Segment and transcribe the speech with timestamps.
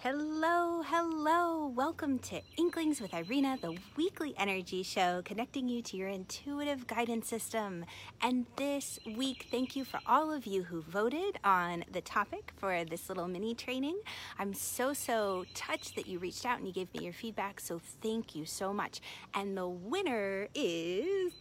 [0.00, 1.66] Hello, hello.
[1.74, 7.26] Welcome to Inklings with Irina, the weekly energy show connecting you to your intuitive guidance
[7.26, 7.84] system.
[8.22, 12.84] And this week, thank you for all of you who voted on the topic for
[12.84, 13.98] this little mini training.
[14.38, 17.58] I'm so, so touched that you reached out and you gave me your feedback.
[17.58, 19.00] So thank you so much.
[19.34, 21.32] And the winner is,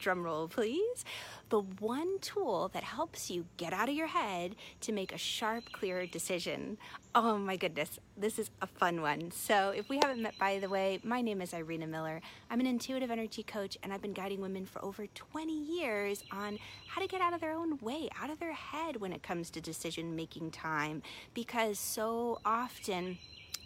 [0.00, 1.04] drumroll please,
[1.48, 5.64] the one tool that helps you get out of your head to make a sharp,
[5.72, 6.78] clear decision.
[7.14, 9.32] Oh my goodness, this is a fun one.
[9.32, 12.22] So, if we haven't met, by the way, my name is Irina Miller.
[12.50, 16.58] I'm an intuitive energy coach, and I've been guiding women for over 20 years on
[16.86, 19.50] how to get out of their own way, out of their head when it comes
[19.50, 21.02] to decision making time.
[21.34, 23.18] Because so often,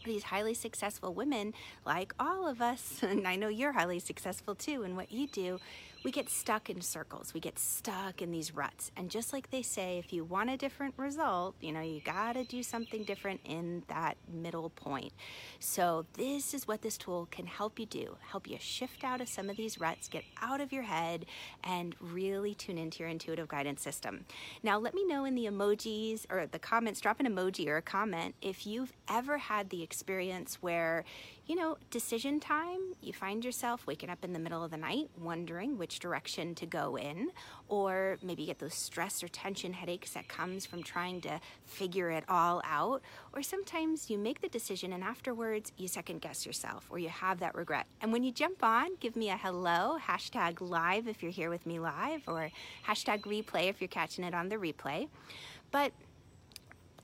[0.04, 1.54] these highly successful women,
[1.84, 5.60] like all of us, and I know you're highly successful too in what you do,
[6.04, 7.34] we get stuck in circles.
[7.34, 8.90] We get stuck in these ruts.
[8.96, 12.34] And just like they say, if you want a different result, you know, you got
[12.34, 15.12] to do something different in that middle point.
[15.58, 19.28] So, this is what this tool can help you do help you shift out of
[19.28, 21.26] some of these ruts, get out of your head,
[21.64, 24.24] and really tune into your intuitive guidance system.
[24.62, 27.82] Now, let me know in the emojis or the comments, drop an emoji or a
[27.82, 31.04] comment if you've ever had the experience where
[31.46, 35.08] you know, decision time, you find yourself waking up in the middle of the night
[35.16, 37.28] wondering which direction to go in,
[37.68, 42.24] or maybe get those stress or tension headaches that comes from trying to figure it
[42.28, 43.00] all out,
[43.32, 47.38] or sometimes you make the decision and afterwards you second guess yourself or you have
[47.38, 47.86] that regret.
[48.00, 51.64] And when you jump on, give me a hello, hashtag live if you're here with
[51.64, 52.50] me live, or
[52.88, 55.08] hashtag replay if you're catching it on the replay.
[55.70, 55.92] But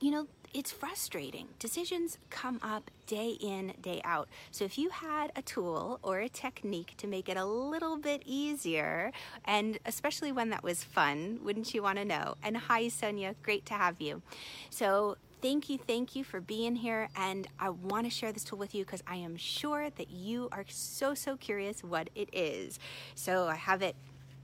[0.00, 1.48] you know, it's frustrating.
[1.58, 4.28] Decisions come up day in, day out.
[4.50, 8.22] So if you had a tool or a technique to make it a little bit
[8.26, 9.12] easier,
[9.44, 12.34] and especially one that was fun, wouldn't you want to know?
[12.42, 14.22] And hi, Sonia, great to have you.
[14.70, 17.08] So thank you, thank you for being here.
[17.16, 20.48] And I want to share this tool with you because I am sure that you
[20.52, 22.78] are so, so curious what it is.
[23.14, 23.96] So I have it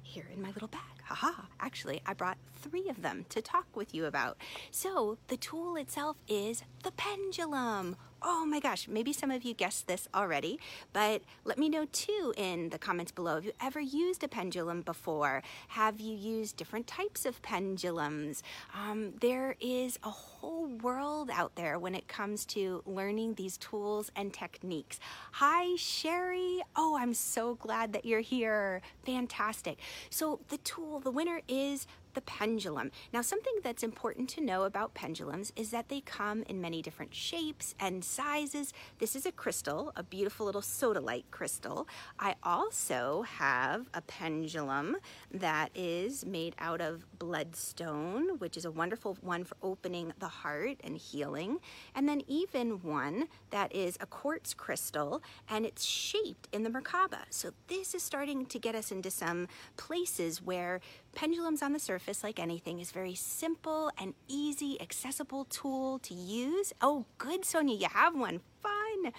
[0.03, 3.95] here in my little bag haha, actually, I brought three of them to talk with
[3.95, 4.37] you about.
[4.71, 7.97] So, the tool itself is the pendulum.
[8.21, 10.59] Oh my gosh, maybe some of you guessed this already,
[10.93, 13.37] but let me know too in the comments below.
[13.37, 15.43] Have you ever used a pendulum before?
[15.69, 18.43] Have you used different types of pendulums?
[18.75, 24.11] Um, there is a whole world out there when it comes to learning these tools
[24.17, 24.99] and techniques.
[25.33, 26.61] Hi, Sherry.
[26.75, 28.83] Oh, I'm so glad that you're here.
[29.07, 29.79] Fantastic.
[30.11, 31.87] So, the tool, the winner is
[32.19, 32.91] the pendulum.
[33.13, 37.15] Now, something that's important to know about pendulums is that they come in many different
[37.15, 38.73] shapes and sizes.
[38.99, 41.87] This is a crystal, a beautiful little sodalite crystal.
[42.19, 44.97] I also have a pendulum
[45.31, 50.79] that is made out of bloodstone, which is a wonderful one for opening the heart
[50.83, 51.61] and healing.
[51.95, 57.27] And then even one that is a quartz crystal and it's shaped in the Merkaba.
[57.31, 59.47] So this is starting to get us into some
[59.77, 60.81] places where
[61.15, 66.73] pendulums on the surface, like anything, is very simple and easy, accessible tool to use.
[66.81, 68.41] Oh, good, Sonia, you have one.
[68.63, 69.13] Fun.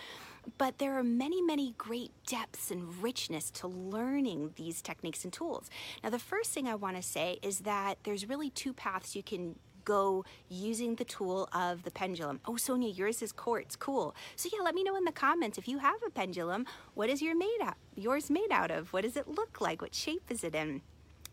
[0.58, 5.70] But there are many, many great depths and richness to learning these techniques and tools.
[6.04, 9.24] Now, the first thing I want to say is that there's really two paths you
[9.24, 12.40] can go using the tool of the pendulum.
[12.46, 13.76] Oh, Sonia, yours is quartz.
[13.76, 14.16] Cool.
[14.36, 16.66] So yeah, let me know in the comments if you have a pendulum.
[16.94, 17.76] What is your made out?
[17.96, 18.94] Yours made out of?
[18.94, 19.82] What does it look like?
[19.82, 20.82] What shape is it in?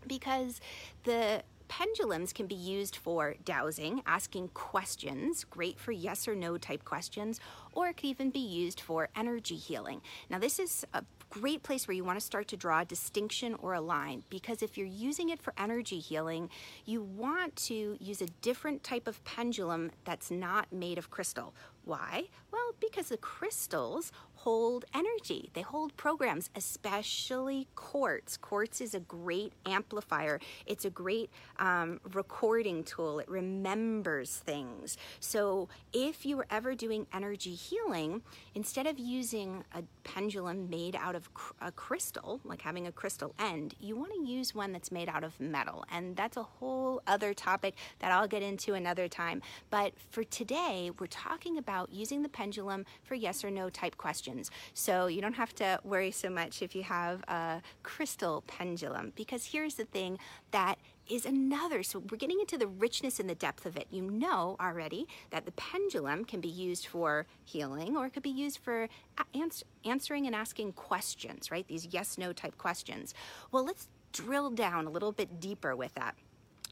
[0.06, 0.60] Because
[1.04, 6.84] the pendulums can be used for dowsing, asking questions, great for yes or no type
[6.84, 7.40] questions,
[7.72, 10.00] or it could even be used for energy healing.
[10.30, 13.54] Now, this is a great place where you want to start to draw a distinction
[13.60, 16.48] or a line because if you're using it for energy healing,
[16.84, 21.52] you want to use a different type of pendulum that's not made of crystal.
[21.84, 22.24] Why?
[22.52, 24.12] Well, because the crystals
[24.46, 25.50] hold energy.
[25.54, 28.36] They hold programs, especially quartz.
[28.36, 30.38] Quartz is a great amplifier.
[30.66, 33.18] It's a great um, recording tool.
[33.18, 34.98] It remembers things.
[35.18, 38.22] So if you were ever doing energy healing,
[38.54, 43.34] instead of using a pendulum made out of cr- a crystal, like having a crystal
[43.40, 45.84] end, you want to use one that's made out of metal.
[45.90, 49.42] And that's a whole other topic that I'll get into another time.
[49.70, 54.35] But for today, we're talking about using the pendulum for yes or no type questions.
[54.74, 59.46] So you don't have to worry so much if you have a crystal pendulum because
[59.46, 60.18] here's the thing
[60.50, 60.78] that
[61.08, 61.82] is another.
[61.82, 63.86] So we're getting into the richness and the depth of it.
[63.90, 68.30] You know already that the pendulum can be used for healing or it could be
[68.30, 68.88] used for
[69.34, 71.66] ans- answering and asking questions, right?
[71.66, 73.14] These yes no type questions.
[73.52, 76.16] Well, let's drill down a little bit deeper with that.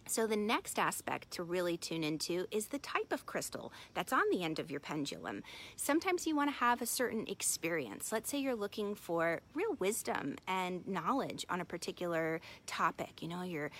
[0.06, 4.24] So, the next aspect to really tune into is the type of crystal that's on
[4.30, 5.42] the end of your pendulum.
[5.76, 8.12] Sometimes you want to have a certain experience.
[8.12, 13.22] Let's say you're looking for real wisdom and knowledge on a particular topic.
[13.22, 13.70] You know, you're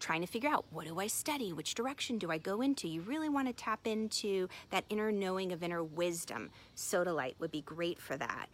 [0.00, 1.52] trying to figure out what do I study?
[1.52, 2.88] Which direction do I go into?
[2.88, 6.50] You really want to tap into that inner knowing of inner wisdom.
[6.74, 8.48] Sodalite would be great for that.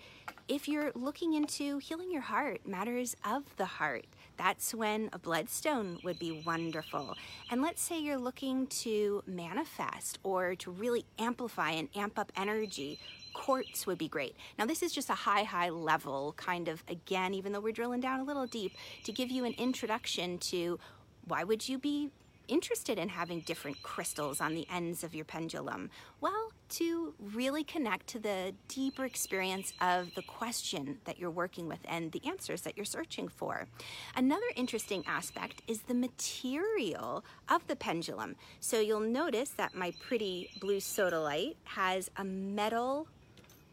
[0.48, 4.06] If you're looking into healing your heart, matters of the heart,
[4.36, 7.16] that's when a bloodstone would be wonderful.
[7.50, 12.98] And let's say you're looking to manifest or to really amplify and amp up energy.
[13.34, 14.34] Quartz would be great.
[14.58, 18.00] Now, this is just a high, high level kind of, again, even though we're drilling
[18.00, 18.72] down a little deep,
[19.04, 20.78] to give you an introduction to
[21.26, 22.10] why would you be
[22.48, 25.90] interested in having different crystals on the ends of your pendulum?
[26.20, 31.81] Well, to really connect to the deeper experience of the question that you're working with
[31.88, 33.69] and the answers that you're searching for.
[34.16, 38.37] Another interesting aspect is the material of the pendulum.
[38.60, 43.06] So you'll notice that my pretty blue sodalite has a metal,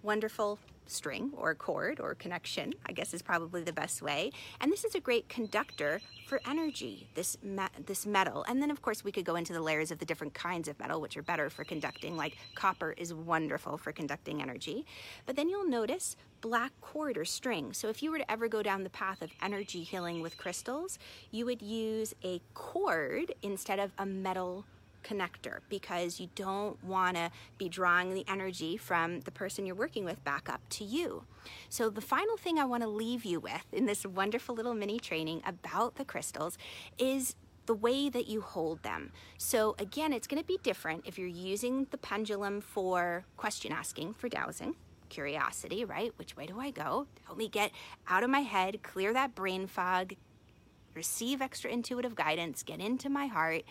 [0.03, 4.31] wonderful string or cord or connection, I guess is probably the best way.
[4.59, 8.45] And this is a great conductor for energy, this, me this metal.
[8.47, 10.79] And then of course we could go into the layers of the different kinds of
[10.79, 14.85] metal, which are better for conducting, like copper is wonderful for conducting energy.
[15.25, 17.71] But then you'll notice black cord or string.
[17.71, 20.99] So if you were to ever go down the path of energy healing with crystals,
[21.31, 24.65] you would use a cord instead of a metal
[25.03, 30.05] connector because you don't want to be drawing the energy from the person you're working
[30.05, 31.23] with back up to you.
[31.69, 34.99] So, the final thing I want to leave you with in this wonderful little mini
[34.99, 36.57] training about the crystals
[36.97, 37.35] is
[37.65, 39.11] the way that you hold them.
[39.37, 44.13] So, again, it's going to be different if you're using the pendulum for question asking,
[44.15, 44.75] for dowsing.
[45.09, 46.11] Curiosity, right?
[46.17, 47.07] Which way do I go?
[47.25, 47.71] Help me get
[48.07, 50.13] out of my head, clear that brain fog,
[50.95, 53.63] receive extra intuitive guidance, get into my heart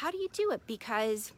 [0.00, 0.60] how do you do it?
[0.66, 1.32] Because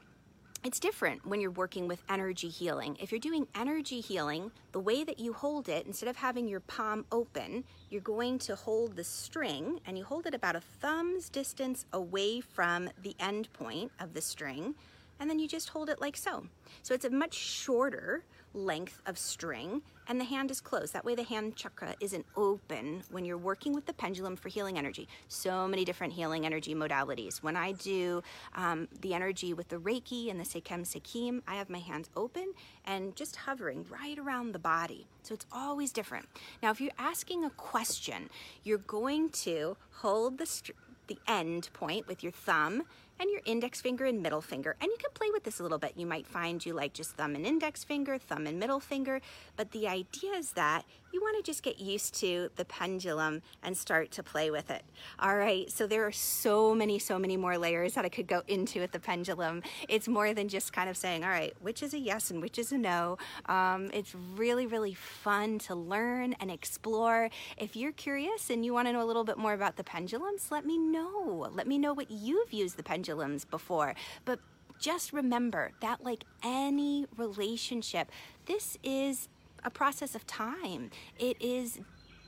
[0.65, 2.97] it's different when you're working with energy healing.
[3.01, 6.59] If you're doing energy healing, the way that you hold it, instead of having your
[6.59, 11.29] palm open, you're going to hold the string and you hold it about a thumb's
[11.29, 14.75] distance away from the end point of the string,
[15.21, 16.47] and then you just hold it like so.
[16.83, 18.25] So it's a much shorter
[18.55, 20.93] length of string and the hand is closed.
[20.95, 24.79] That way the hand chakra isn't open when you're working with the pendulum for healing
[24.79, 25.07] energy.
[25.29, 27.43] So many different healing energy modalities.
[27.43, 28.23] When I do
[28.55, 32.53] um, the energy with the Reiki and the Sekhem Seichim, I have my hands open
[32.85, 35.07] and just hovering right around the body.
[35.23, 36.27] So it's always different.
[36.63, 38.31] Now, if you're asking a question,
[38.65, 40.73] you're going to hold the,
[41.07, 42.85] the end point with your thumb
[43.21, 44.77] and your index finger and middle finger.
[44.81, 45.95] And you can play with this a little bit.
[45.97, 49.21] You might find you like just thumb and index finger, thumb and middle finger.
[49.57, 53.77] But the idea is that you want to just get used to the pendulum and
[53.77, 54.83] start to play with it.
[55.19, 58.43] All right, so there are so many, so many more layers that I could go
[58.47, 59.63] into with the pendulum.
[59.89, 62.59] It's more than just kind of saying, all right, which is a yes and which
[62.59, 63.17] is a no.
[63.47, 67.31] Um, it's really, really fun to learn and explore.
[67.57, 70.51] If you're curious and you want to know a little bit more about the pendulums,
[70.51, 71.49] let me know.
[71.55, 73.95] Let me know what you've used the pendulums before.
[74.25, 74.39] But
[74.79, 78.11] just remember that, like any relationship,
[78.47, 79.29] this is
[79.65, 80.91] a process of time.
[81.19, 81.81] It is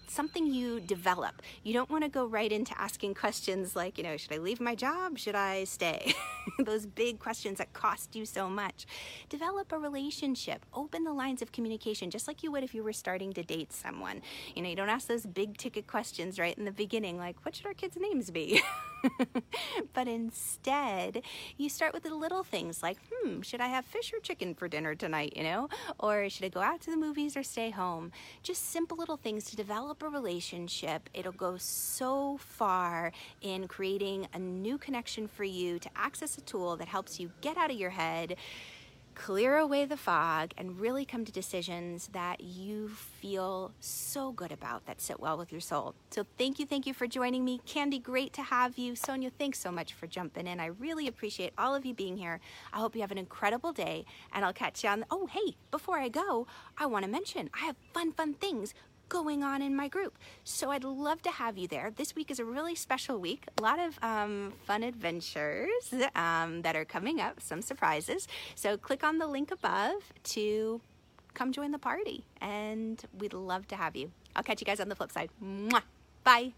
[0.09, 1.43] something you develop.
[1.63, 4.61] You don't want to go right into asking questions like, you know, should I leave
[4.61, 5.19] my job?
[5.19, 6.15] Should I stay?
[6.65, 8.87] Those big questions that cost you so much.
[9.29, 10.65] Develop a relationship.
[10.73, 13.73] Open the lines of communication just like you would if you were starting to date
[13.73, 14.23] someone.
[14.55, 17.55] You know, you don't ask those big ticket questions right in the beginning like, what
[17.55, 18.63] should our kids' names be?
[19.95, 21.23] but instead,
[21.57, 24.69] you start with the little things like, hmm, should I have fish or chicken for
[24.69, 25.69] dinner tonight, you know?
[25.99, 28.13] Or should I go out to the movies or stay home?
[28.43, 31.09] Just simple little things to develop a relationship.
[31.15, 36.77] It'll go so far in creating a new connection for you to access a tool
[36.77, 38.37] that helps you get out of your head
[39.15, 44.87] clear away the fog and really come to decisions that you feel so good about
[44.87, 45.95] that sit well with your soul.
[46.11, 47.61] So thank you, thank you for joining me.
[47.67, 48.97] Candy, great to have you.
[48.97, 50.59] Sonia, thanks so much for jumping in.
[50.59, 52.41] I really appreciate all of you being here.
[52.73, 55.57] I hope you have an incredible day and I'll catch you on the, oh, hey,
[55.71, 56.47] before I go,
[56.79, 58.73] I want to mention I have fun, fun things
[59.11, 60.17] going on in my group.
[60.45, 61.93] So I'd love to have you there.
[61.95, 63.45] This week is a really special week.
[63.59, 68.27] A lot of um, fun adventures um, that are coming up, some surprises.
[68.55, 70.81] So click on the link above to
[71.35, 72.25] come join the party.
[72.41, 74.13] And we'd love to have you.
[74.35, 75.29] I'll catch you guys on the flip side.
[75.45, 75.83] Mwah!
[76.25, 76.53] Bye.